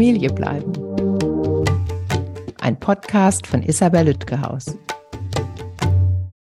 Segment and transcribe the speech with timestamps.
[0.00, 0.72] Familie bleiben.
[2.58, 4.78] Ein Podcast von Isabel Lütgehaus.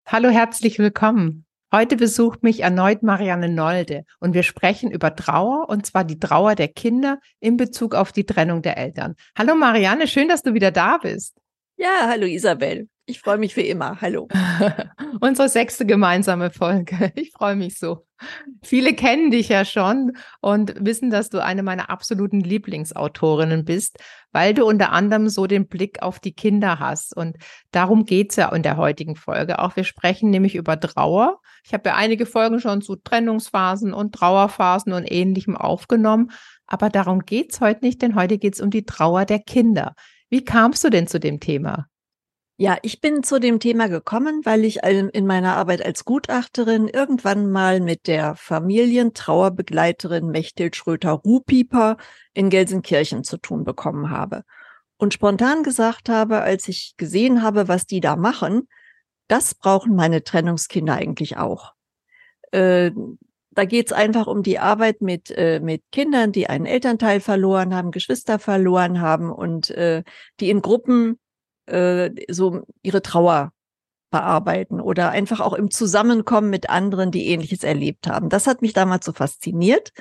[0.06, 1.46] Hallo, herzlich willkommen.
[1.72, 6.56] Heute besucht mich erneut Marianne Nolde und wir sprechen über Trauer und zwar die Trauer
[6.56, 9.14] der Kinder in Bezug auf die Trennung der Eltern.
[9.34, 11.34] Hallo Marianne, schön, dass du wieder da bist.
[11.78, 12.86] Ja, hallo Isabel.
[13.08, 14.02] Ich freue mich wie immer.
[14.02, 14.28] Hallo.
[15.20, 17.10] Unsere sechste gemeinsame Folge.
[17.14, 18.04] Ich freue mich so.
[18.62, 23.96] Viele kennen dich ja schon und wissen, dass du eine meiner absoluten Lieblingsautorinnen bist,
[24.32, 27.16] weil du unter anderem so den Blick auf die Kinder hast.
[27.16, 27.38] Und
[27.70, 29.74] darum geht es ja in der heutigen Folge auch.
[29.74, 31.40] Wir sprechen nämlich über Trauer.
[31.64, 36.30] Ich habe ja einige Folgen schon zu Trennungsphasen und Trauerphasen und ähnlichem aufgenommen.
[36.66, 39.94] Aber darum geht es heute nicht, denn heute geht es um die Trauer der Kinder.
[40.28, 41.87] Wie kamst du denn zu dem Thema?
[42.60, 47.52] Ja, ich bin zu dem Thema gekommen, weil ich in meiner Arbeit als Gutachterin irgendwann
[47.52, 51.98] mal mit der Familientrauerbegleiterin Mechthild Schröter-Ruhpieper
[52.34, 54.42] in Gelsenkirchen zu tun bekommen habe.
[54.96, 58.66] Und spontan gesagt habe, als ich gesehen habe, was die da machen,
[59.28, 61.74] das brauchen meine Trennungskinder eigentlich auch.
[62.50, 62.90] Äh,
[63.52, 67.92] da geht's einfach um die Arbeit mit, äh, mit Kindern, die einen Elternteil verloren haben,
[67.92, 70.02] Geschwister verloren haben und äh,
[70.40, 71.20] die in Gruppen
[71.68, 73.52] äh, so ihre Trauer
[74.10, 78.28] bearbeiten oder einfach auch im Zusammenkommen mit anderen, die ähnliches erlebt haben.
[78.28, 79.92] Das hat mich damals so fasziniert.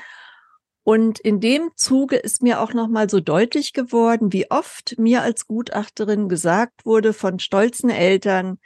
[0.83, 5.45] Und in dem Zuge ist mir auch nochmal so deutlich geworden, wie oft mir als
[5.45, 8.57] Gutachterin gesagt wurde von stolzen Eltern,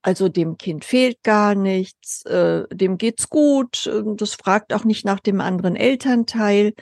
[0.00, 5.20] also dem Kind fehlt gar nichts, äh, dem geht's gut, das fragt auch nicht nach
[5.20, 6.74] dem anderen Elternteil.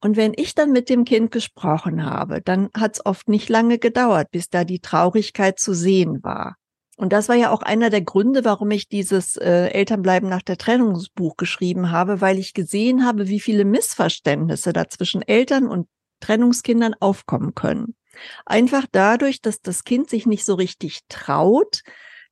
[0.00, 3.78] Und wenn ich dann mit dem Kind gesprochen habe, dann hat es oft nicht lange
[3.78, 6.56] gedauert, bis da die Traurigkeit zu sehen war.
[6.96, 10.56] Und das war ja auch einer der Gründe, warum ich dieses äh, Elternbleiben nach der
[10.56, 15.88] Trennungsbuch geschrieben habe, weil ich gesehen habe, wie viele Missverständnisse da zwischen Eltern und
[16.20, 17.94] Trennungskindern aufkommen können.
[18.46, 21.82] Einfach dadurch, dass das Kind sich nicht so richtig traut,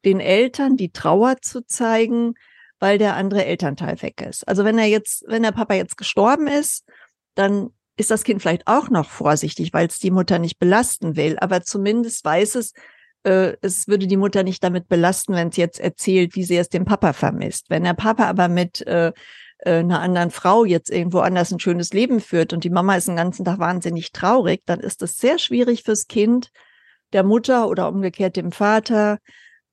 [0.05, 2.35] den Eltern die Trauer zu zeigen,
[2.81, 4.47] weil der andere Elternteil weg ist.
[4.49, 6.85] Also wenn er jetzt, wenn der Papa jetzt gestorben ist
[7.37, 11.39] dann ist das Kind vielleicht auch noch vorsichtig, weil es die Mutter nicht belasten will.
[11.39, 12.73] Aber zumindest weiß es,
[13.23, 16.69] äh, es würde die Mutter nicht damit belasten, wenn es jetzt erzählt, wie sie es
[16.69, 17.71] dem Papa vermisst.
[17.71, 19.13] Wenn der Papa aber mit äh,
[19.59, 23.09] äh, einer anderen Frau jetzt irgendwo anders ein schönes Leben führt und die Mama ist
[23.09, 26.51] den ganzen Tag wahnsinnig traurig, dann ist es sehr schwierig fürs Kind,
[27.13, 29.19] der Mutter oder umgekehrt dem Vater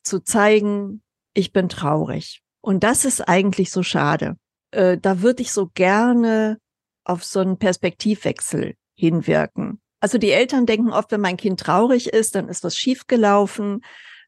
[0.04, 1.02] zu zeigen,
[1.34, 2.42] ich bin traurig.
[2.62, 4.38] Und das ist eigentlich so schade.
[4.72, 6.58] Äh, da würde ich so gerne
[7.04, 9.82] auf so einen Perspektivwechsel hinwirken.
[10.00, 13.82] Also die Eltern denken oft, wenn mein Kind traurig ist, dann ist was schiefgelaufen.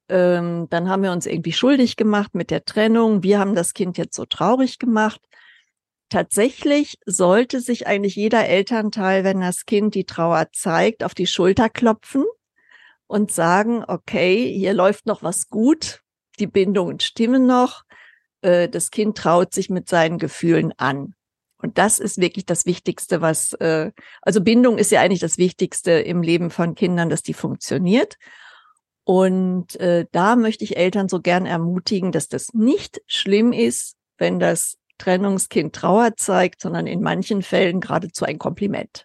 [0.08, 3.24] Ähm, dann haben wir uns irgendwie schuldig gemacht mit der Trennung.
[3.24, 5.20] Wir haben das Kind jetzt so traurig gemacht.
[6.10, 11.68] Tatsächlich sollte sich eigentlich jeder Elternteil, wenn das Kind die Trauer zeigt, auf die Schulter
[11.68, 12.24] klopfen
[13.08, 16.02] und sagen, okay, hier läuft noch was gut,
[16.40, 17.84] die Bindungen stimmen noch,
[18.42, 21.16] äh, das Kind traut sich mit seinen Gefühlen an.
[21.58, 25.92] Und das ist wirklich das Wichtigste, was, äh, also Bindung ist ja eigentlich das Wichtigste
[25.92, 28.18] im Leben von Kindern, dass die funktioniert.
[29.04, 34.40] Und äh, da möchte ich Eltern so gern ermutigen, dass das nicht schlimm ist, wenn
[34.40, 39.05] das Trennungskind Trauer zeigt, sondern in manchen Fällen geradezu ein Kompliment.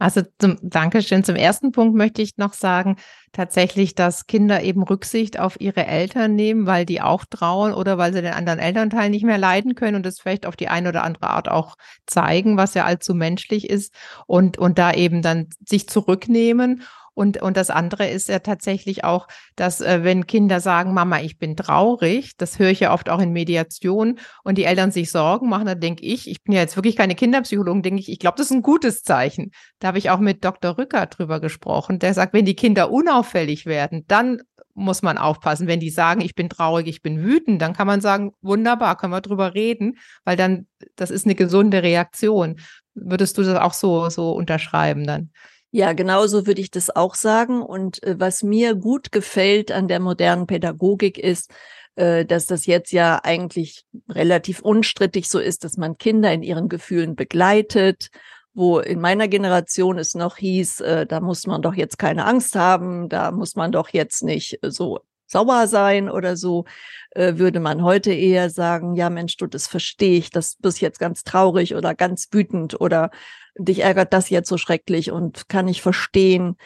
[0.00, 1.24] Also zum Dankeschön.
[1.24, 2.96] Zum ersten Punkt möchte ich noch sagen,
[3.32, 8.14] tatsächlich, dass Kinder eben Rücksicht auf ihre Eltern nehmen, weil die auch trauen oder weil
[8.14, 11.04] sie den anderen Elternteil nicht mehr leiden können und das vielleicht auf die eine oder
[11.04, 13.92] andere Art auch zeigen, was ja allzu menschlich ist
[14.26, 16.82] und, und da eben dann sich zurücknehmen
[17.14, 21.38] und, und das andere ist ja tatsächlich auch, dass äh, wenn Kinder sagen, Mama, ich
[21.38, 25.48] bin traurig, das höre ich ja oft auch in Mediation und die Eltern sich Sorgen
[25.48, 28.36] machen, dann denke ich, ich bin ja jetzt wirklich keine Kinderpsychologin, denke ich, ich glaube,
[28.38, 29.50] das ist ein gutes Zeichen.
[29.78, 30.78] Da habe ich auch mit Dr.
[30.78, 31.98] Rücker drüber gesprochen.
[31.98, 34.42] Der sagt, wenn die Kinder unauffällig werden, dann
[34.74, 35.66] muss man aufpassen.
[35.66, 39.12] Wenn die sagen, ich bin traurig, ich bin wütend, dann kann man sagen, wunderbar, können
[39.12, 40.66] wir drüber reden, weil dann,
[40.96, 42.56] das ist eine gesunde Reaktion.
[42.94, 45.30] Würdest du das auch so, so unterschreiben dann?
[45.72, 47.62] Ja, genauso würde ich das auch sagen.
[47.62, 51.52] Und äh, was mir gut gefällt an der modernen Pädagogik ist,
[51.94, 56.68] äh, dass das jetzt ja eigentlich relativ unstrittig so ist, dass man Kinder in ihren
[56.68, 58.08] Gefühlen begleitet,
[58.52, 62.56] wo in meiner Generation es noch hieß, äh, da muss man doch jetzt keine Angst
[62.56, 66.64] haben, da muss man doch jetzt nicht so sauer sein oder so,
[67.10, 70.98] äh, würde man heute eher sagen, ja Mensch, du, das verstehe ich, das bist jetzt
[70.98, 73.10] ganz traurig oder ganz wütend oder
[73.58, 76.56] dich ärgert das jetzt so schrecklich und kann ich verstehen,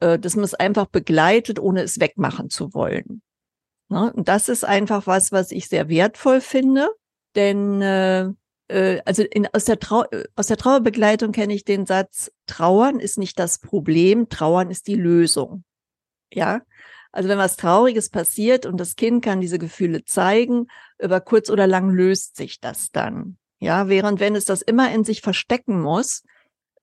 [0.00, 3.22] äh, dass man es einfach begleitet, ohne es wegmachen zu wollen.
[3.88, 4.12] Ne?
[4.12, 6.90] Und das ist einfach was, was ich sehr wertvoll finde,
[7.34, 8.30] denn äh,
[8.68, 10.04] äh, also in, aus, der Trau
[10.36, 14.96] aus der Trauerbegleitung kenne ich den Satz, Trauern ist nicht das Problem, Trauern ist die
[14.96, 15.64] Lösung.
[16.32, 16.62] Ja,
[17.14, 20.66] also wenn was Trauriges passiert und das Kind kann diese Gefühle zeigen,
[20.98, 23.38] über kurz oder lang löst sich das dann.
[23.60, 26.24] Ja, während wenn es das immer in sich verstecken muss,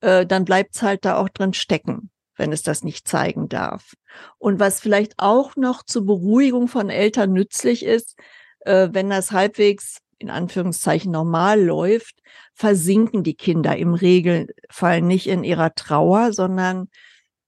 [0.00, 3.92] äh, dann bleibt es halt da auch drin stecken, wenn es das nicht zeigen darf.
[4.38, 8.18] Und was vielleicht auch noch zur Beruhigung von Eltern nützlich ist,
[8.60, 12.14] äh, wenn das halbwegs in Anführungszeichen normal läuft,
[12.54, 16.88] versinken die Kinder im Regelfall nicht in ihrer Trauer, sondern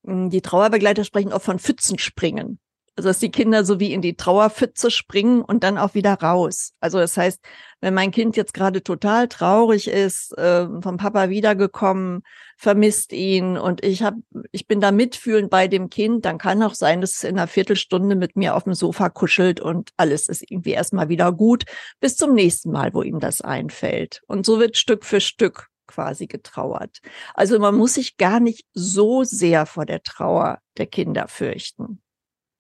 [0.05, 2.59] hm, die Trauerbegleiter sprechen auch von Pfützenspringen.
[2.97, 6.73] Also dass die Kinder so wie in die Trauerpfütze springen und dann auch wieder raus.
[6.81, 7.41] Also das heißt,
[7.81, 12.23] wenn mein Kind jetzt gerade total traurig ist, äh, vom Papa wiedergekommen,
[12.57, 14.15] vermisst ihn und ich hab,
[14.53, 17.49] ich bin da mitfühlend bei dem Kind, dann kann auch sein, dass es in einer
[17.49, 21.65] Viertelstunde mit mir auf dem Sofa kuschelt und alles ist irgendwie erstmal wieder gut,
[22.01, 24.23] bis zum nächsten Mal, wo ihm das einfällt.
[24.29, 27.01] Und so wird Stück für Stück quasi getrauert.
[27.35, 32.01] Also man muss sich gar nicht so sehr vor der Trauer der Kinder fürchten.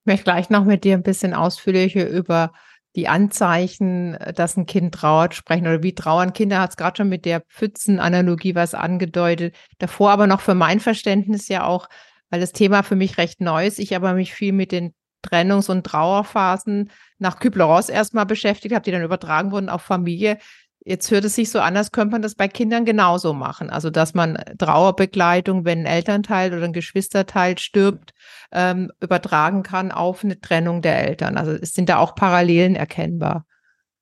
[0.05, 2.53] Ich möchte gleich noch mit dir ein bisschen ausführlicher über
[2.95, 7.09] die Anzeichen, dass ein Kind trauert, sprechen oder wie trauern Kinder, hat es gerade schon
[7.09, 9.57] mit der Pfützenanalogie was angedeutet.
[9.79, 11.89] Davor aber noch für mein Verständnis ja auch,
[12.29, 14.93] weil das Thema für mich recht neu ist, ich aber mich viel mit den
[15.23, 20.37] Trennungs- und Trauerphasen nach Kübler-Ross erstmal beschäftigt habe, die dann übertragen wurden auf Familie.
[20.87, 23.71] Jetzt hört es sich so an, als könnte man das bei Kindern genauso machen.
[23.71, 28.13] Also, dass man Trauerbegleitung, wenn ein Elternteil oder ein Geschwisterteil stirbt,
[28.53, 31.39] ähm, übertragen kann auf eine Trennung der Eltern.
[31.39, 33.47] Also, es sind da auch Parallelen erkennbar.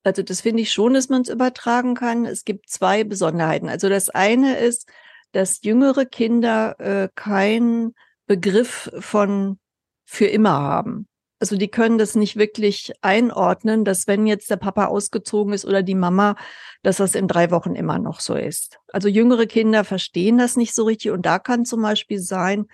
[0.02, 2.26] Also, das finde ich schon, dass man es übertragen kann.
[2.26, 3.68] Es gibt zwei Besonderheiten.
[3.68, 4.88] Also, das eine ist,
[5.30, 7.94] dass jüngere Kinder äh, keinen
[8.26, 9.60] Begriff von
[10.04, 11.06] für immer haben.
[11.42, 15.82] Also die können das nicht wirklich einordnen, dass wenn jetzt der Papa ausgezogen ist oder
[15.82, 16.36] die Mama,
[16.84, 18.78] dass das in drei Wochen immer noch so ist.
[18.92, 22.66] Also jüngere Kinder verstehen das nicht so richtig und da kann zum Beispiel sein,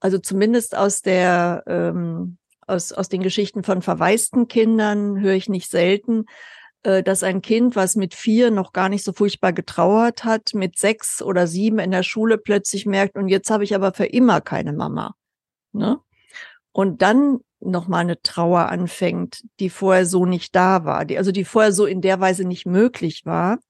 [0.00, 5.70] also zumindest aus der ähm, aus, aus den Geschichten von verwaisten Kindern höre ich nicht
[5.70, 6.24] selten,
[6.82, 10.76] äh, dass ein Kind, was mit vier noch gar nicht so furchtbar getrauert hat, mit
[10.76, 14.40] sechs oder sieben in der Schule plötzlich merkt, und jetzt habe ich aber für immer
[14.40, 15.14] keine Mama.
[15.70, 16.00] Ne?
[16.76, 21.46] Und dann nochmal eine Trauer anfängt, die vorher so nicht da war, die, also die
[21.46, 23.60] vorher so in der Weise nicht möglich war.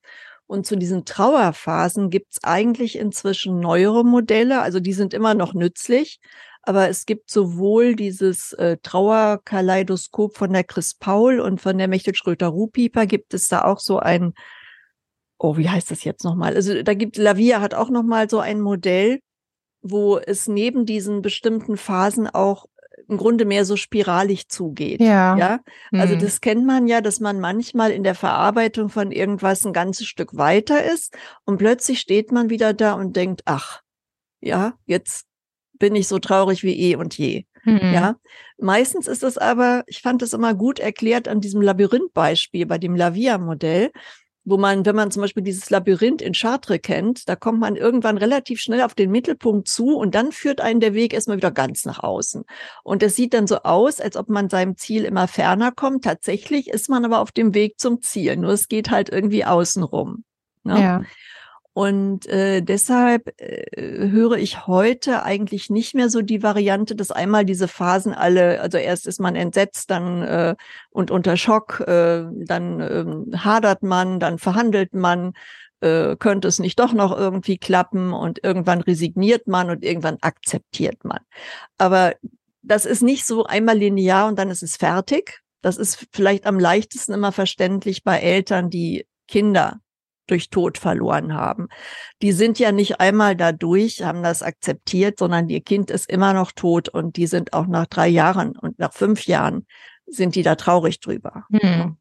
[0.49, 5.55] Und zu diesen Trauerphasen gibt es eigentlich inzwischen neuere Modelle, also die sind immer noch
[5.55, 6.19] nützlich,
[6.62, 12.17] aber es gibt sowohl dieses äh, Trauerkaleidoskop von der Chris Paul und von der Mechtel
[12.17, 14.35] Schröter-Ruhpieper, gibt es da auch so ein,
[15.38, 16.56] oh, wie heißt das jetzt nochmal?
[16.56, 19.20] Also da gibt, Lavia hat auch nochmal so ein Modell,
[19.81, 22.67] wo es neben diesen bestimmten Phasen auch
[23.08, 25.00] im Grunde mehr so spiralig zugeht.
[25.00, 25.37] Ja.
[25.37, 25.60] ja?
[25.93, 26.20] Also hm.
[26.20, 30.37] das kennt man ja, dass man manchmal in der Verarbeitung von irgendwas ein ganzes Stück
[30.37, 33.82] weiter ist und plötzlich steht man wieder da und denkt, ach,
[34.40, 35.26] ja, jetzt
[35.78, 37.44] bin ich so traurig wie eh und je.
[37.64, 37.93] Mhm.
[37.93, 38.16] Ja,
[38.58, 42.94] meistens ist es aber, ich fand es immer gut erklärt an diesem Labyrinthbeispiel bei dem
[42.94, 43.90] Lavia-Modell
[44.46, 48.16] wo man, wenn man zum Beispiel dieses Labyrinth in Chartres kennt, da kommt man irgendwann
[48.16, 51.84] relativ schnell auf den Mittelpunkt zu und dann führt einen der Weg erstmal wieder ganz
[51.84, 52.44] nach außen.
[52.84, 56.04] Und es sieht dann so aus, als ob man seinem Ziel immer ferner kommt.
[56.04, 60.22] Tatsächlich ist man aber auf dem Weg zum Ziel, nur es geht halt irgendwie außenrum.
[60.62, 60.81] Ne?
[60.81, 61.02] Ja.
[61.76, 67.44] Und äh, deshalb äh, höre ich heute eigentlich nicht mehr so die Variante, dass einmal
[67.44, 70.56] diese Phasen alle, also erst ist man entsetzt, dann äh,
[70.89, 75.34] und unter Schock, äh, dann äh, hadert man, dann verhandelt man,
[75.82, 81.05] äh, könnte es nicht doch noch irgendwie klappen und irgendwann resigniert man und irgendwann akzeptiert
[81.05, 81.19] man.
[81.77, 82.15] Aber
[82.62, 85.43] das ist nicht so einmal linear und dann ist es fertig.
[85.60, 89.81] Das ist vielleicht am leichtesten immer verständlich bei Eltern, die Kinder
[90.27, 91.69] durch Tod verloren haben.
[92.23, 96.53] Die sind ja nicht einmal dadurch, haben das akzeptiert, sondern ihr Kind ist immer noch
[96.53, 99.67] tot und die sind auch nach drei Jahren und nach fünf Jahren
[100.06, 101.45] sind die da traurig drüber.
[101.53, 101.97] Hm.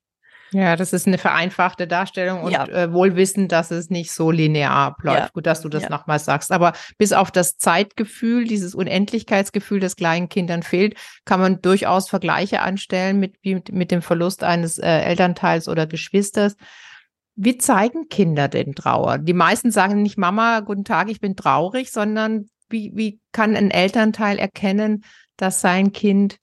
[0.52, 2.66] Ja, das ist eine vereinfachte Darstellung und ja.
[2.68, 5.20] äh, wohl wissen, dass es nicht so linear abläuft.
[5.20, 5.30] Ja.
[5.34, 5.90] Gut, dass du das ja.
[5.90, 6.52] nochmal sagst.
[6.52, 12.62] Aber bis auf das Zeitgefühl, dieses Unendlichkeitsgefühl, das kleinen Kindern fehlt, kann man durchaus Vergleiche
[12.62, 16.56] anstellen mit, mit, mit dem Verlust eines äh, Elternteils oder Geschwisters.
[17.36, 19.18] Wie zeigen Kinder denn Trauer?
[19.18, 23.72] Die meisten sagen nicht, Mama, guten Tag, ich bin traurig, sondern wie, wie kann ein
[23.72, 25.04] Elternteil erkennen,
[25.36, 26.38] dass sein Kind,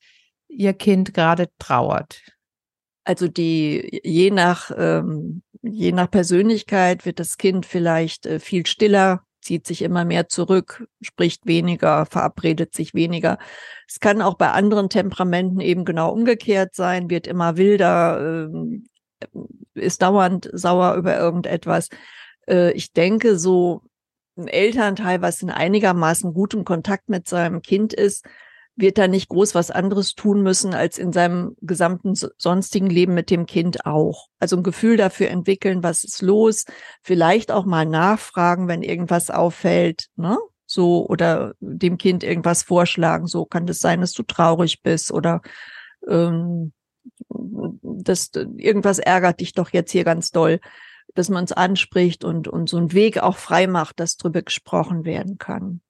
[0.49, 2.21] ihr Kind gerade trauert?
[3.05, 9.25] Also die, je nach, ähm, je nach Persönlichkeit wird das Kind vielleicht äh, viel stiller,
[9.41, 13.39] zieht sich immer mehr zurück, spricht weniger, verabredet sich weniger.
[13.89, 18.85] Es kann auch bei anderen Temperamenten eben genau umgekehrt sein, wird immer wilder, ähm,
[19.75, 21.89] ist dauernd sauer über irgendetwas.
[22.49, 23.83] äh, ich denke, so
[24.37, 28.25] ein Elternteil, was in einigermaßen gutem Kontakt mit seinem Kind ist,
[28.75, 33.31] wird da nicht groß was anderes tun müssen als in seinem gesamten sonstigen Leben mit
[33.31, 34.29] dem Kind auch.
[34.39, 36.65] Also ein Gefühl dafür entwickeln, was ist los,
[37.03, 40.39] vielleicht auch mal nachfragen, wenn irgendwas auffällt, ne?
[40.65, 43.27] So, oder dem Kind irgendwas vorschlagen.
[43.27, 45.43] So kann das sein, dass du traurig bist oder
[46.09, 46.73] ähm,
[47.29, 50.61] dass irgendwas ärgert dich doch jetzt hier ganz doll,
[51.15, 55.05] dass man es anspricht und, und so einen Weg auch frei macht, dass drüber gesprochen
[55.05, 55.81] werden kann.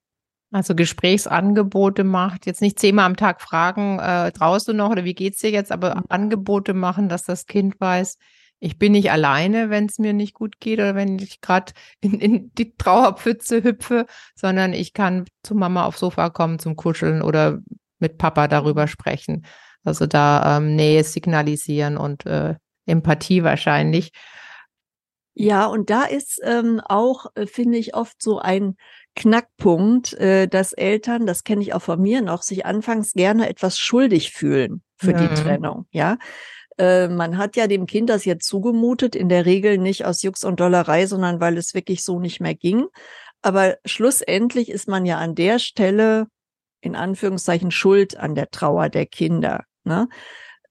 [0.51, 5.15] Also Gesprächsangebote macht, jetzt nicht zehnmal am Tag fragen, äh, traust du noch oder wie
[5.15, 6.03] geht's dir jetzt, aber mhm.
[6.09, 8.19] Angebote machen, dass das Kind weiß,
[8.61, 12.21] ich bin nicht alleine, wenn es mir nicht gut geht oder wenn ich gerade in,
[12.21, 17.59] in die Trauerpfütze hüpfe, sondern ich kann zu Mama aufs Sofa kommen zum Kuscheln oder
[17.99, 19.47] mit Papa darüber sprechen.
[19.85, 22.55] Also da ähm, Nähe signalisieren und äh,
[22.87, 24.13] Empathie wahrscheinlich.
[25.35, 28.77] Ja, und da ist ähm, auch, äh, finde ich, oft so ein
[29.17, 33.79] Knackpunkt, äh, dass Eltern, das kenne ich auch von mir noch, sich anfangs gerne etwas
[33.79, 35.27] schuldig fühlen für ja.
[35.27, 35.87] die Trennung.
[35.91, 36.19] Ja,
[36.79, 40.45] äh, man hat ja dem Kind das jetzt zugemutet, in der Regel nicht aus Jux
[40.45, 42.87] und Dollerei, sondern weil es wirklich so nicht mehr ging.
[43.43, 46.27] Aber schlussendlich ist man ja an der Stelle
[46.81, 49.65] in Anführungszeichen schuld an der Trauer der Kinder.
[49.85, 50.09] Ne?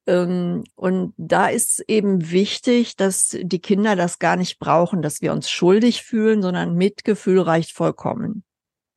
[0.08, 5.32] Ähm, und da ist eben wichtig, dass die Kinder das gar nicht brauchen, dass wir
[5.34, 8.44] uns schuldig fühlen, sondern Mitgefühl reicht vollkommen.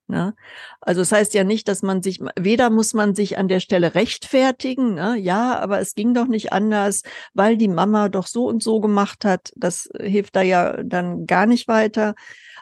[0.06, 0.34] Ne?
[0.80, 3.60] Also es das heißt ja nicht, dass man sich, weder muss man sich an der
[3.60, 5.16] Stelle rechtfertigen, ne?
[5.16, 7.02] ja, aber es ging doch nicht anders,
[7.32, 9.52] weil die Mama doch so und so gemacht hat.
[9.56, 12.14] Das hilft da ja dann gar nicht weiter.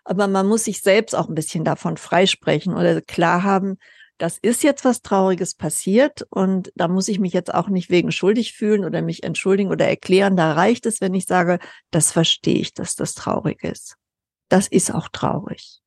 [0.05, 3.77] Aber man muss sich selbst auch ein bisschen davon freisprechen oder klar haben,
[4.19, 8.13] das ist jetzt was Trauriges passiert und da muss ich mich jetzt auch nicht wegen
[8.13, 10.37] schuldig fühlen oder mich entschuldigen oder erklären.
[10.37, 11.59] Da reicht es, wenn ich sage,
[11.91, 13.97] das verstehe ich, dass das traurig ist.
[14.49, 15.81] Das ist auch traurig.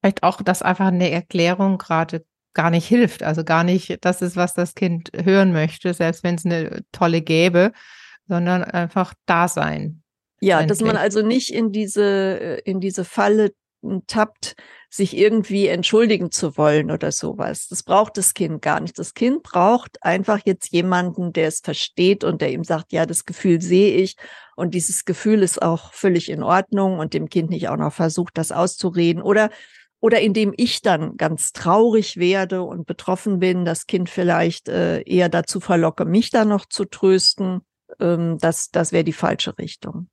[0.00, 3.22] Vielleicht auch, dass einfach eine Erklärung gerade gar nicht hilft.
[3.22, 7.20] Also gar nicht, das ist, was das Kind hören möchte, selbst wenn es eine tolle
[7.20, 7.72] gäbe,
[8.26, 10.02] sondern einfach da sein.
[10.40, 10.78] Ja, endlich.
[10.78, 12.04] dass man also nicht in diese,
[12.40, 13.52] äh, in diese Falle
[14.06, 14.56] tappt,
[14.90, 17.68] sich irgendwie entschuldigen zu wollen oder sowas.
[17.68, 18.98] Das braucht das Kind gar nicht.
[18.98, 23.24] Das Kind braucht einfach jetzt jemanden, der es versteht und der ihm sagt, ja, das
[23.24, 24.16] Gefühl sehe ich
[24.56, 28.36] und dieses Gefühl ist auch völlig in Ordnung und dem Kind nicht auch noch versucht,
[28.36, 29.50] das auszureden oder
[30.02, 35.28] oder indem ich dann ganz traurig werde und betroffen bin, das Kind vielleicht äh, eher
[35.28, 37.60] dazu verlocke, mich da noch zu trösten,
[38.00, 40.08] ähm, das, das wäre die falsche Richtung.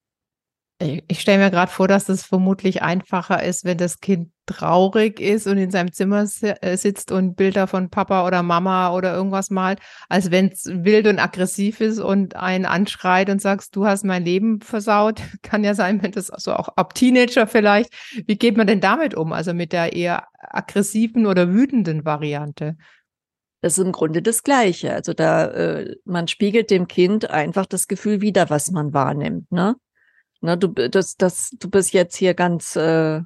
[0.79, 5.19] Ich, ich stelle mir gerade vor, dass es vermutlich einfacher ist, wenn das Kind traurig
[5.19, 9.51] ist und in seinem Zimmer äh, sitzt und Bilder von Papa oder Mama oder irgendwas
[9.51, 14.03] malt, als wenn es wild und aggressiv ist und einen anschreit und sagst, du hast
[14.05, 15.21] mein Leben versaut.
[15.43, 17.93] Kann ja sein, wenn das also auch ab Teenager vielleicht.
[18.25, 19.33] Wie geht man denn damit um?
[19.33, 22.75] Also mit der eher aggressiven oder wütenden Variante?
[23.61, 24.93] Das ist im Grunde das Gleiche.
[24.93, 29.75] Also da, äh, man spiegelt dem Kind einfach das Gefühl wieder, was man wahrnimmt, ne?
[30.41, 33.21] Na, du, das, das, du bist jetzt hier ganz, äh,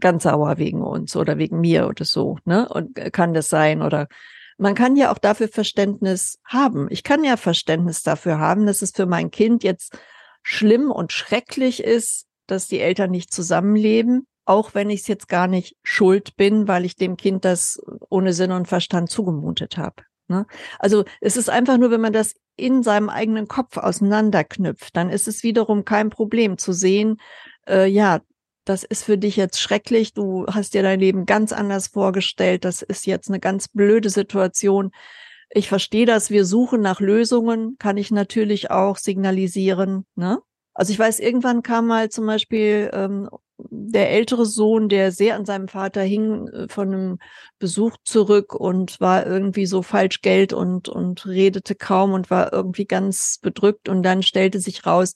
[0.00, 2.68] ganz sauer wegen uns oder wegen mir oder so, ne?
[2.68, 4.08] Und kann das sein oder
[4.56, 6.86] man kann ja auch dafür Verständnis haben.
[6.90, 9.98] Ich kann ja Verständnis dafür haben, dass es für mein Kind jetzt
[10.42, 15.46] schlimm und schrecklich ist, dass die Eltern nicht zusammenleben, auch wenn ich es jetzt gar
[15.46, 20.02] nicht schuld bin, weil ich dem Kind das ohne Sinn und Verstand zugemutet habe.
[20.28, 20.46] Ne?
[20.78, 25.26] Also es ist einfach nur, wenn man das in seinem eigenen Kopf auseinanderknüpft, dann ist
[25.26, 27.20] es wiederum kein Problem zu sehen,
[27.66, 28.20] äh, ja,
[28.64, 32.82] das ist für dich jetzt schrecklich, du hast dir dein Leben ganz anders vorgestellt, das
[32.82, 34.90] ist jetzt eine ganz blöde Situation.
[35.50, 40.06] Ich verstehe das, wir suchen nach Lösungen, kann ich natürlich auch signalisieren.
[40.16, 40.40] Ne?
[40.72, 43.28] Also ich weiß, irgendwann kam mal zum Beispiel ähm,
[43.58, 47.18] der ältere Sohn, der sehr an seinem Vater hing, äh, von einem
[47.58, 52.86] Besuch zurück und war irgendwie so falsch Geld und, und redete kaum und war irgendwie
[52.86, 53.88] ganz bedrückt.
[53.88, 55.14] Und dann stellte sich raus,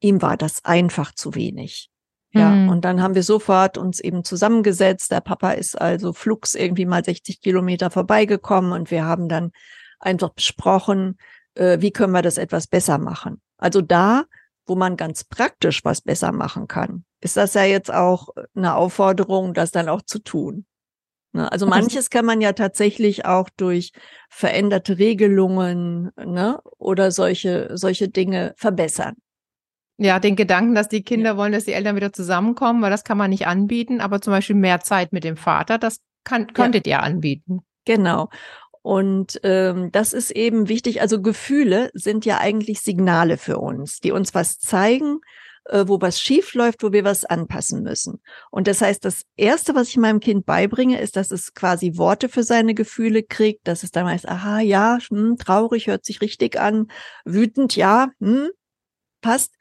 [0.00, 1.90] ihm war das einfach zu wenig.
[2.32, 2.68] Ja, mhm.
[2.68, 5.10] und dann haben wir sofort uns eben zusammengesetzt.
[5.10, 9.52] Der Papa ist also flugs irgendwie mal 60 Kilometer vorbeigekommen und wir haben dann
[10.00, 11.18] einfach besprochen,
[11.54, 13.40] äh, wie können wir das etwas besser machen.
[13.58, 14.24] Also da,
[14.66, 19.54] wo man ganz praktisch was besser machen kann, ist das ja jetzt auch eine Aufforderung,
[19.54, 20.66] das dann auch zu tun.
[21.32, 21.50] Ne?
[21.50, 23.92] Also manches kann man ja tatsächlich auch durch
[24.28, 29.14] veränderte Regelungen ne, oder solche, solche Dinge verbessern.
[29.98, 31.36] Ja, den Gedanken, dass die Kinder ja.
[31.36, 34.56] wollen, dass die Eltern wieder zusammenkommen, weil das kann man nicht anbieten, aber zum Beispiel
[34.56, 36.98] mehr Zeit mit dem Vater, das kann, könntet ja.
[36.98, 37.60] ihr anbieten.
[37.86, 38.28] Genau.
[38.82, 41.00] Und ähm, das ist eben wichtig.
[41.00, 45.20] Also Gefühle sind ja eigentlich Signale für uns, die uns was zeigen,
[45.64, 48.20] äh, wo was schief läuft, wo wir was anpassen müssen.
[48.50, 52.28] Und das heißt, das Erste, was ich meinem Kind beibringe, ist, dass es quasi Worte
[52.28, 56.60] für seine Gefühle kriegt, dass es dann weiß, aha, ja, hm, traurig hört sich richtig
[56.60, 56.88] an,
[57.24, 58.50] wütend, ja, hm,
[59.20, 59.54] passt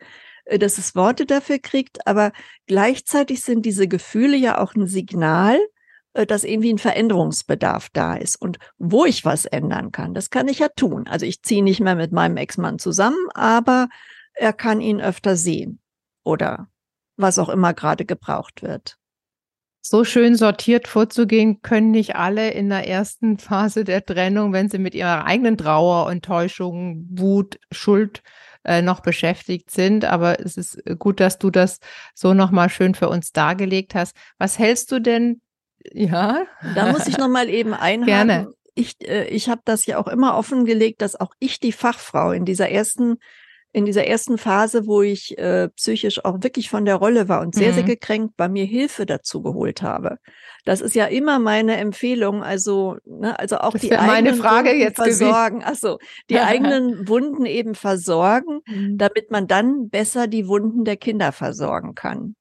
[0.45, 2.31] dass es Worte dafür kriegt, aber
[2.67, 5.59] gleichzeitig sind diese Gefühle ja auch ein Signal,
[6.13, 10.13] äh, dass irgendwie ein Veränderungsbedarf da ist und wo ich was ändern kann.
[10.13, 11.07] Das kann ich ja tun.
[11.07, 13.89] Also ich ziehe nicht mehr mit meinem Ex-Mann zusammen, aber
[14.33, 15.79] er kann ihn öfter sehen
[16.23, 16.69] oder
[17.17, 18.97] was auch immer gerade gebraucht wird.
[19.87, 24.79] So schön sortiert vorzugehen, können nicht alle in der ersten Phase der Trennung, wenn sie
[24.79, 28.23] mit ihrer eigenen Trauer, Enttäuschung, Wut, Schuld
[28.63, 30.03] äh, noch beschäftigt sind.
[30.03, 31.77] Aber es ist gut, dass du das
[32.15, 34.15] so nochmal schön für uns dargelegt hast.
[34.39, 35.41] Was hältst du denn
[35.93, 36.47] ja.
[36.73, 38.07] Da muss ich nochmal eben einhaken.
[38.07, 38.53] Gerne.
[38.73, 42.43] Ich, äh, ich habe das ja auch immer offengelegt, dass auch ich die Fachfrau in
[42.43, 43.17] dieser ersten
[43.75, 47.53] in dieser ersten Phase, wo ich äh, psychisch auch wirklich von der Rolle war und
[47.53, 47.73] sehr, mhm.
[47.73, 50.17] sehr gekränkt bei mir Hilfe dazu geholt habe.
[50.63, 52.41] Das ist ja immer meine Empfehlung.
[52.41, 55.61] Also, ne, also auch das die eigenen meine Frage Wunden jetzt versorgen.
[55.61, 58.97] Achso, die eigenen Wunden eben versorgen, mhm.
[58.97, 62.37] damit man dann besser die Wunden der Kinder versorgen kann.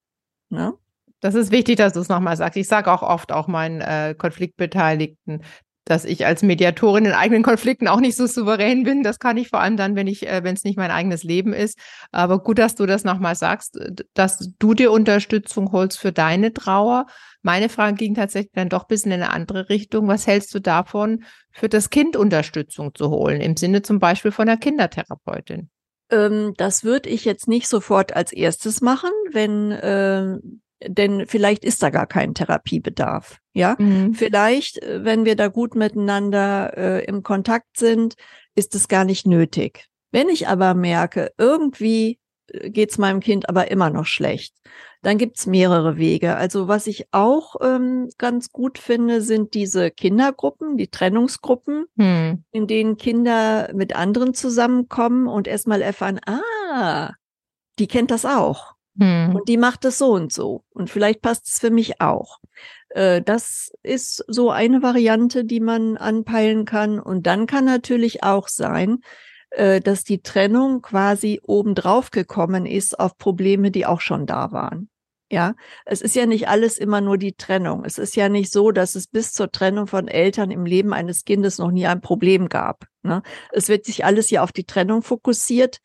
[0.47, 0.73] Ne?
[1.19, 2.55] Das ist wichtig, dass du es nochmal sagst.
[2.55, 5.43] Ich sage auch oft auch meinen äh, Konfliktbeteiligten,
[5.85, 9.03] dass ich als Mediatorin in eigenen Konflikten auch nicht so souverän bin.
[9.03, 11.53] Das kann ich vor allem dann, wenn ich, äh, wenn es nicht mein eigenes Leben
[11.53, 11.77] ist.
[12.11, 13.79] Aber gut, dass du das nochmal sagst,
[14.15, 17.05] dass du dir Unterstützung holst für deine Trauer.
[17.43, 20.07] Meine Frage ging tatsächlich dann doch ein bisschen in eine andere Richtung.
[20.07, 23.39] Was hältst du davon, für das Kind Unterstützung zu holen?
[23.39, 25.69] Im Sinne zum Beispiel von einer Kindertherapeutin?
[26.09, 30.37] Ähm, das würde ich jetzt nicht sofort als erstes machen, wenn äh,
[30.83, 33.39] denn vielleicht ist da gar kein Therapiebedarf.
[33.53, 34.13] Ja, mhm.
[34.13, 38.15] vielleicht, äh, wenn wir da gut miteinander äh, im Kontakt sind,
[38.55, 39.85] ist es gar nicht nötig.
[40.11, 44.55] Wenn ich aber merke, irgendwie äh, geht's meinem Kind aber immer noch schlecht,
[45.01, 46.35] dann gibt's mehrere Wege.
[46.35, 52.43] Also was ich auch ähm, ganz gut finde, sind diese Kindergruppen, die Trennungsgruppen, mhm.
[52.51, 57.11] in denen Kinder mit anderen zusammenkommen und erstmal erfahren, ah,
[57.79, 58.74] die kennt das auch.
[58.99, 59.35] Hm.
[59.35, 60.63] Und die macht es so und so.
[60.71, 62.39] Und vielleicht passt es für mich auch.
[62.89, 66.99] Äh, das ist so eine Variante, die man anpeilen kann.
[66.99, 69.01] Und dann kann natürlich auch sein,
[69.51, 74.89] äh, dass die Trennung quasi obendrauf gekommen ist auf Probleme, die auch schon da waren.
[75.31, 75.55] Ja,
[75.85, 77.83] es ist ja nicht alles immer nur die Trennung.
[77.83, 81.25] Es ist ja nicht so, dass es bis zur Trennung von Eltern im Leben eines
[81.25, 82.85] Kindes noch nie ein Problem gab.
[83.01, 83.23] Ne?
[83.51, 85.81] Es wird sich alles ja auf die Trennung fokussiert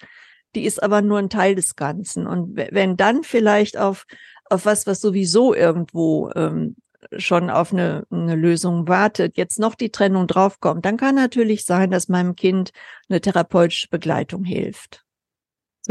[0.54, 2.26] die ist aber nur ein Teil des Ganzen.
[2.26, 4.06] Und wenn dann vielleicht auf,
[4.46, 6.76] auf was, was sowieso irgendwo ähm,
[7.16, 11.90] schon auf eine, eine Lösung wartet, jetzt noch die Trennung draufkommt, dann kann natürlich sein,
[11.90, 12.70] dass meinem Kind
[13.08, 15.04] eine therapeutische Begleitung hilft.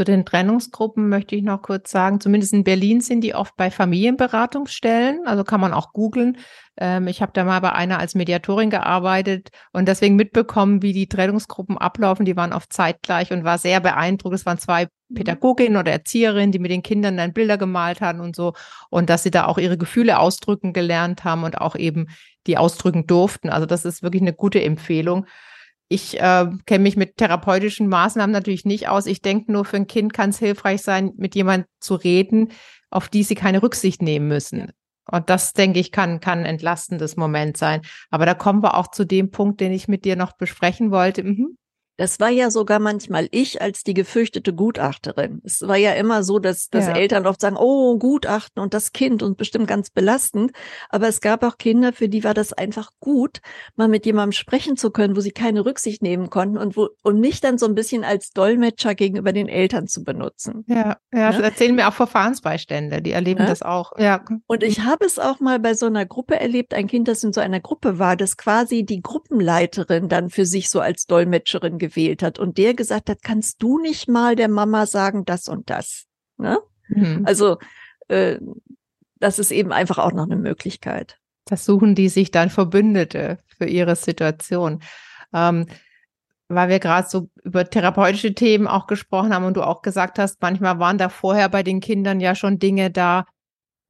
[0.00, 3.70] Zu den Trennungsgruppen möchte ich noch kurz sagen, zumindest in Berlin sind die oft bei
[3.70, 6.38] Familienberatungsstellen, also kann man auch googeln.
[6.78, 11.06] Ähm, ich habe da mal bei einer als Mediatorin gearbeitet und deswegen mitbekommen, wie die
[11.06, 12.24] Trennungsgruppen ablaufen.
[12.24, 14.34] Die waren oft zeitgleich und war sehr beeindruckt.
[14.34, 15.16] Es waren zwei mhm.
[15.16, 18.54] Pädagoginnen oder Erzieherinnen, die mit den Kindern dann Bilder gemalt haben und so
[18.88, 22.06] und dass sie da auch ihre Gefühle ausdrücken gelernt haben und auch eben
[22.46, 23.50] die ausdrücken durften.
[23.50, 25.26] Also das ist wirklich eine gute Empfehlung.
[25.92, 29.06] Ich äh, kenne mich mit therapeutischen Maßnahmen natürlich nicht aus.
[29.06, 32.52] Ich denke nur, für ein Kind kann es hilfreich sein, mit jemand zu reden,
[32.90, 34.70] auf die sie keine Rücksicht nehmen müssen.
[35.10, 37.82] Und das, denke ich, kann, kann ein entlastendes Moment sein.
[38.08, 41.24] Aber da kommen wir auch zu dem Punkt, den ich mit dir noch besprechen wollte.
[41.24, 41.56] Mhm.
[42.00, 45.42] Das war ja sogar manchmal ich als die gefürchtete Gutachterin.
[45.44, 46.94] Es war ja immer so, dass, dass ja.
[46.96, 50.52] Eltern oft sagen, oh, Gutachten und das Kind und bestimmt ganz belastend.
[50.88, 53.40] Aber es gab auch Kinder, für die war das einfach gut,
[53.76, 57.20] mal mit jemandem sprechen zu können, wo sie keine Rücksicht nehmen konnten und wo, und
[57.20, 60.64] mich dann so ein bisschen als Dolmetscher gegenüber den Eltern zu benutzen.
[60.68, 61.38] Ja, ja, ja?
[61.38, 63.46] erzählen mir auch Verfahrensbeistände, die erleben ja?
[63.46, 63.92] das auch.
[63.98, 64.24] Ja.
[64.46, 67.34] Und ich habe es auch mal bei so einer Gruppe erlebt, ein Kind, das in
[67.34, 71.89] so einer Gruppe war, das quasi die Gruppenleiterin dann für sich so als Dolmetscherin gewesen
[71.90, 75.70] gewählt hat und der gesagt hat, kannst du nicht mal der Mama sagen, das und
[75.70, 76.06] das?
[76.38, 76.58] Ne?
[76.88, 77.22] Mhm.
[77.24, 77.58] Also
[78.08, 78.38] äh,
[79.18, 81.18] das ist eben einfach auch noch eine Möglichkeit.
[81.44, 84.82] Das suchen die sich dann Verbündete für ihre Situation.
[85.32, 85.66] Ähm,
[86.48, 90.42] weil wir gerade so über therapeutische Themen auch gesprochen haben und du auch gesagt hast,
[90.42, 93.26] manchmal waren da vorher bei den Kindern ja schon Dinge da.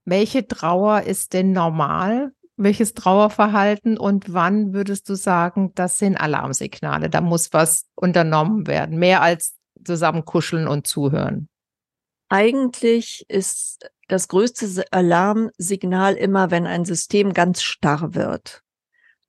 [0.04, 2.32] Welche Trauer ist denn normal
[2.62, 7.08] welches Trauerverhalten und wann würdest du sagen, das sind Alarmsignale?
[7.08, 11.48] Da muss was unternommen werden, mehr als zusammen kuscheln und zuhören.
[12.28, 18.62] Eigentlich ist das größte Alarmsignal immer, wenn ein System ganz starr wird.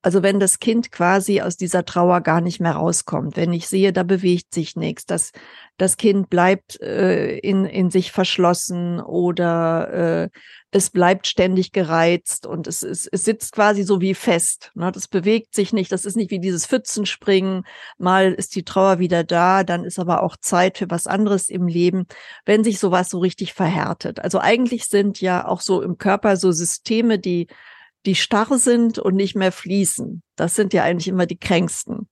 [0.04, 3.94] Also wenn das Kind quasi aus dieser Trauer gar nicht mehr rauskommt, wenn ich sehe,
[3.94, 5.32] da bewegt sich nichts, das,
[5.78, 10.30] das Kind bleibt äh, in, in sich verschlossen oder äh,
[10.72, 14.72] es bleibt ständig gereizt und es, es, es sitzt quasi so wie fest.
[14.74, 14.92] Ne?
[14.92, 17.64] Das bewegt sich nicht, das ist nicht wie dieses Pfützenspringen,
[17.98, 21.68] mal ist die Trauer wieder da, dann ist aber auch Zeit für was anderes im
[21.68, 22.06] Leben,
[22.46, 24.20] wenn sich sowas so richtig verhärtet.
[24.20, 27.48] Also eigentlich sind ja auch so im Körper so Systeme, die
[28.06, 30.24] die starr sind und nicht mehr fließen.
[30.36, 32.08] Das sind ja eigentlich immer die kränksten.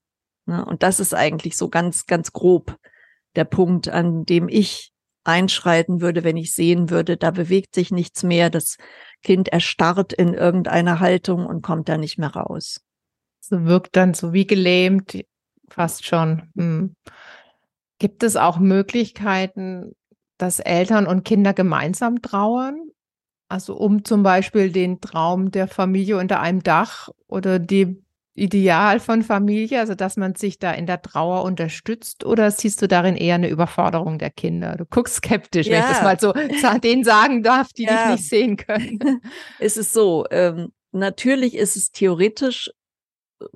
[0.45, 0.63] Ne?
[0.65, 2.77] Und das ist eigentlich so ganz, ganz grob
[3.35, 4.91] der Punkt, an dem ich
[5.23, 8.77] einschreiten würde, wenn ich sehen würde, da bewegt sich nichts mehr, das
[9.21, 12.81] Kind erstarrt in irgendeiner Haltung und kommt da nicht mehr raus.
[13.39, 15.23] So wirkt dann so wie gelähmt,
[15.69, 16.51] fast schon.
[16.55, 16.95] Hm.
[17.99, 19.95] Gibt es auch Möglichkeiten,
[20.37, 22.88] dass Eltern und Kinder gemeinsam trauern?
[23.49, 28.01] Also um zum Beispiel den Traum der Familie unter einem Dach oder die
[28.35, 32.87] Ideal von Familie, also dass man sich da in der Trauer unterstützt oder siehst du
[32.87, 34.75] darin eher eine Überforderung der Kinder?
[34.77, 35.73] Du guckst skeptisch, ja.
[35.73, 36.33] wenn ich das mal so
[36.79, 38.03] denen sagen darf, die ja.
[38.03, 38.99] dich nicht sehen können.
[39.59, 42.71] Es ist so, ähm, natürlich ist es theoretisch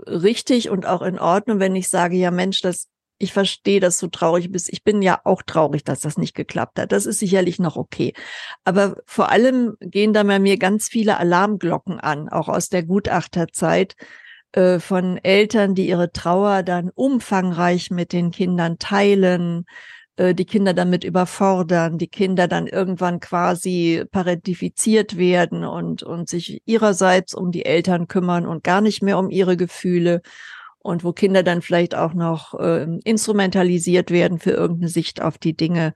[0.07, 2.87] richtig und auch in Ordnung, wenn ich sage, ja Mensch, das
[3.23, 4.71] ich verstehe, dass du traurig bist.
[4.71, 6.91] Ich bin ja auch traurig, dass das nicht geklappt hat.
[6.91, 8.13] Das ist sicherlich noch okay.
[8.65, 13.95] Aber vor allem gehen da bei mir ganz viele Alarmglocken an, auch aus der Gutachterzeit
[14.51, 19.65] äh, von Eltern, die ihre Trauer dann umfangreich mit den Kindern teilen,
[20.17, 26.61] äh, die Kinder damit überfordern, die Kinder dann irgendwann quasi parentifiziert werden und, und sich
[26.65, 30.21] ihrerseits um die Eltern kümmern und gar nicht mehr um ihre Gefühle
[30.83, 35.55] und wo Kinder dann vielleicht auch noch äh, instrumentalisiert werden für irgendeine Sicht auf die
[35.55, 35.93] Dinge.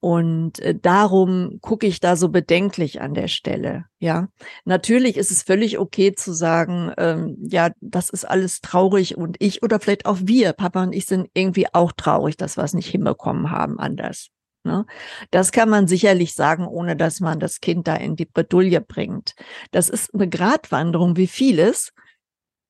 [0.00, 3.84] Und äh, darum gucke ich da so bedenklich an der Stelle.
[3.98, 4.28] Ja,
[4.64, 9.62] natürlich ist es völlig okay zu sagen, ähm, ja, das ist alles traurig und ich
[9.62, 12.88] oder vielleicht auch wir, Papa und ich sind irgendwie auch traurig, dass wir es nicht
[12.88, 14.28] hinbekommen haben anders.
[14.64, 14.86] Ne?
[15.30, 19.34] Das kann man sicherlich sagen, ohne dass man das Kind da in die Bredouille bringt.
[19.72, 21.92] Das ist eine Gratwanderung wie vieles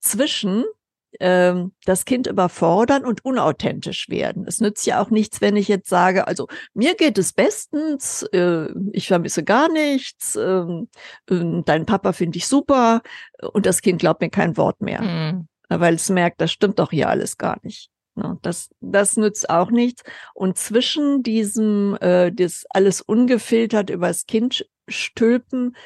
[0.00, 0.64] zwischen
[1.20, 4.44] ähm, das Kind überfordern und unauthentisch werden.
[4.46, 8.68] Es nützt ja auch nichts, wenn ich jetzt sage, also mir geht es bestens, äh,
[8.92, 10.64] ich vermisse gar nichts, äh,
[11.30, 13.02] äh, dein Papa finde ich super
[13.52, 15.48] und das Kind glaubt mir kein Wort mehr, mhm.
[15.68, 17.90] weil es merkt, das stimmt doch hier alles gar nicht.
[18.18, 18.38] Ne?
[18.42, 20.02] Das, das nützt auch nichts.
[20.34, 25.76] Und zwischen diesem, äh, das alles ungefiltert übers Kind stülpen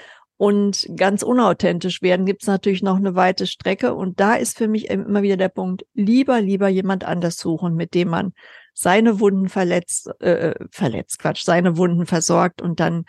[0.42, 3.94] und ganz unauthentisch werden, gibt es natürlich noch eine weite Strecke.
[3.94, 7.94] Und da ist für mich immer wieder der Punkt, lieber, lieber jemand anders suchen, mit
[7.94, 8.32] dem man
[8.74, 13.04] seine Wunden verletzt, äh, verletzt, Quatsch, seine Wunden versorgt und dann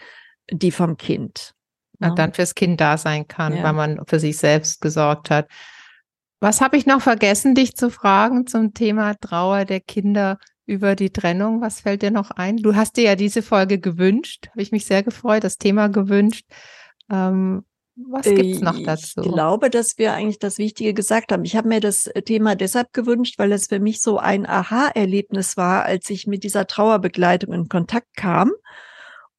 [0.52, 1.56] die vom Kind.
[2.00, 2.10] Ja.
[2.10, 2.16] Ne?
[2.16, 3.64] dann fürs Kind da sein kann, ja.
[3.64, 5.50] weil man für sich selbst gesorgt hat.
[6.40, 11.10] Was habe ich noch vergessen, dich zu fragen zum Thema Trauer der Kinder über die
[11.10, 11.62] Trennung?
[11.62, 12.58] Was fällt dir noch ein?
[12.58, 16.46] Du hast dir ja diese Folge gewünscht, habe ich mich sehr gefreut, das Thema gewünscht.
[17.12, 19.22] Ähm, was gibt's noch dazu?
[19.22, 21.46] Ich glaube, dass wir eigentlich das Wichtige gesagt haben.
[21.46, 25.58] Ich habe mir das äh, Thema deshalb gewünscht, weil es für mich so ein Aha-Erlebnis
[25.58, 28.52] war, als ich mit dieser Trauerbegleitung in Kontakt kam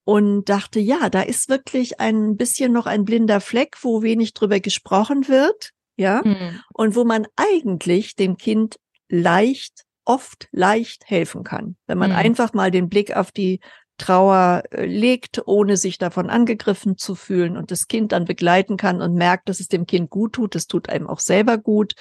[0.05, 4.61] und dachte, ja, da ist wirklich ein bisschen noch ein blinder Fleck, wo wenig drüber
[4.61, 6.61] gesprochen wird, ja, mhm.
[6.73, 8.77] und wo man eigentlich dem Kind
[9.09, 12.17] leicht, oft leicht helfen kann, wenn man mhm.
[12.17, 13.61] einfach mal den Blick auf die
[13.99, 19.01] Trauer äh, legt, ohne sich davon angegriffen zu fühlen und das Kind dann begleiten kann
[19.03, 20.55] und merkt, dass es dem Kind gut tut.
[20.55, 21.95] Das tut einem auch selber gut.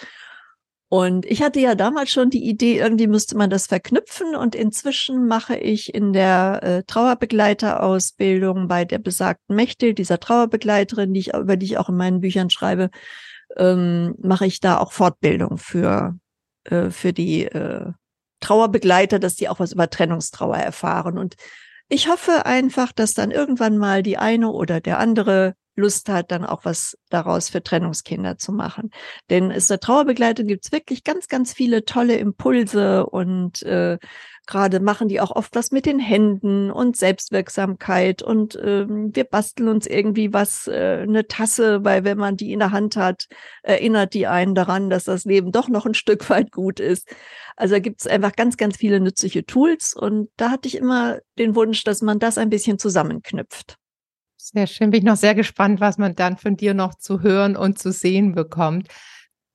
[0.94, 4.36] Und ich hatte ja damals schon die Idee, irgendwie müsste man das verknüpfen.
[4.36, 11.22] Und inzwischen mache ich in der äh, Trauerbegleiterausbildung bei der besagten Mechtel, dieser Trauerbegleiterin, die
[11.22, 12.92] ich, über die ich auch in meinen Büchern schreibe,
[13.58, 16.16] ähm, mache ich da auch Fortbildung für,
[16.66, 17.92] äh, für die äh,
[18.40, 21.18] Trauerbegleiter, dass die auch was über Trennungstrauer erfahren.
[21.18, 21.38] Und
[21.94, 26.46] ich hoffe einfach, dass dann irgendwann mal die eine oder der andere Lust hat, dann
[26.46, 28.92] auch was daraus für Trennungskinder zu machen.
[29.30, 33.98] Denn es der Trauerbegleitung gibt's wirklich ganz, ganz viele tolle Impulse und äh,
[34.46, 39.70] gerade machen die auch oft was mit den Händen und Selbstwirksamkeit und ähm, wir basteln
[39.70, 43.28] uns irgendwie was, äh, eine Tasse, weil wenn man die in der Hand hat,
[43.62, 47.08] erinnert die einen daran, dass das Leben doch noch ein Stück weit gut ist.
[47.56, 51.56] Also gibt es einfach ganz, ganz viele nützliche Tools und da hatte ich immer den
[51.56, 53.78] Wunsch, dass man das ein bisschen zusammenknüpft.
[54.46, 54.90] Sehr schön.
[54.90, 57.94] Bin ich noch sehr gespannt, was man dann von dir noch zu hören und zu
[57.94, 58.90] sehen bekommt.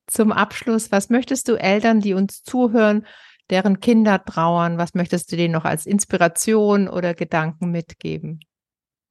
[0.07, 3.05] Zum Abschluss, was möchtest du Eltern, die uns zuhören,
[3.51, 8.39] deren Kinder trauern, was möchtest du denen noch als Inspiration oder Gedanken mitgeben?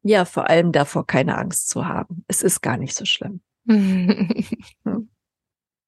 [0.02, 2.24] Ja, vor allem davor keine Angst zu haben.
[2.26, 3.40] Es ist gar nicht so schlimm.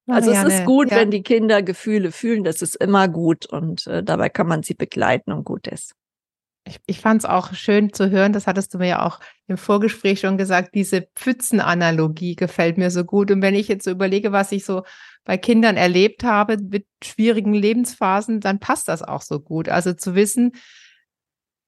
[0.06, 0.96] Also es ist gut, ja.
[0.96, 4.74] wenn die Kinder Gefühle fühlen, das ist immer gut und äh, dabei kann man sie
[4.74, 5.94] begleiten und gut ist.
[6.66, 9.58] Ich, ich fand es auch schön zu hören, das hattest du mir ja auch im
[9.58, 13.30] Vorgespräch schon gesagt, diese Pfützenanalogie gefällt mir so gut.
[13.30, 14.82] Und wenn ich jetzt so überlege, was ich so
[15.24, 19.68] bei Kindern erlebt habe mit schwierigen Lebensphasen, dann passt das auch so gut.
[19.68, 20.52] Also zu wissen,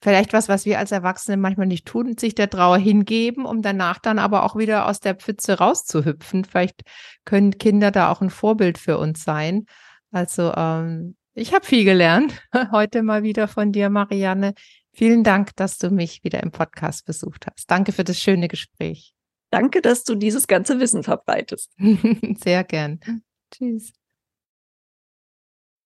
[0.02, 3.98] vielleicht was, was wir als Erwachsene manchmal nicht tun, sich der Trauer hingeben, um danach
[3.98, 6.44] dann aber auch wieder aus der Pfütze rauszuhüpfen.
[6.44, 6.82] Vielleicht
[7.24, 9.66] können Kinder da auch ein Vorbild für uns sein.
[10.10, 12.42] Also ähm, ich habe viel gelernt
[12.72, 14.54] heute mal wieder von dir, Marianne.
[14.94, 17.70] Vielen Dank, dass du mich wieder im Podcast besucht hast.
[17.70, 19.14] Danke für das schöne Gespräch.
[19.50, 21.72] Danke, dass du dieses ganze Wissen verbreitest.
[22.42, 23.00] Sehr gern.
[23.50, 23.92] Tschüss.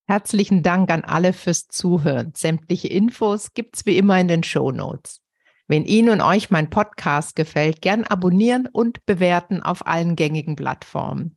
[0.09, 2.33] Herzlichen Dank an alle fürs Zuhören.
[2.37, 5.21] Sämtliche Infos gibt's wie immer in den Show Notes.
[5.67, 11.36] Wenn Ihnen und euch mein Podcast gefällt, gern abonnieren und bewerten auf allen gängigen Plattformen.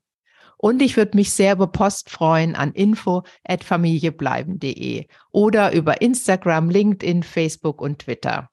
[0.62, 7.82] Und ich würde mich sehr über Post freuen an info@familiebleiben.de oder über Instagram, LinkedIn, Facebook
[7.82, 8.50] und Twitter.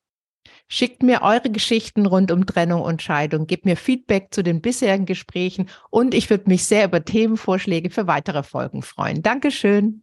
[0.68, 5.06] Schickt mir eure Geschichten rund um Trennung und Scheidung, gebt mir Feedback zu den bisherigen
[5.06, 9.22] Gesprächen und ich würde mich sehr über Themenvorschläge für weitere Folgen freuen.
[9.22, 10.02] Dankeschön.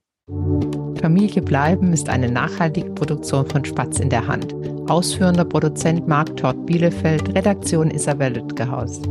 [1.01, 4.55] Familie bleiben ist eine nachhaltige Produktion von Spatz in der Hand.
[4.89, 9.01] Ausführender Produzent Marc Todd Bielefeld, Redaktion Isabel Lütgehaus.